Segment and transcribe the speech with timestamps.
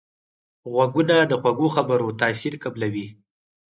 [0.73, 3.07] غوږونه د خوږو خبرو تاثیر قبلوي